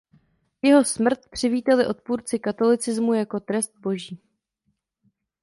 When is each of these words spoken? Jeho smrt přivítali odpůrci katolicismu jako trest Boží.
Jeho 0.61 0.83
smrt 0.85 1.19
přivítali 1.31 1.87
odpůrci 1.87 2.39
katolicismu 2.39 3.13
jako 3.13 3.39
trest 3.39 3.77
Boží. 3.79 4.19